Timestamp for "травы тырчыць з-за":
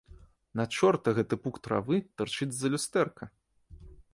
1.67-2.73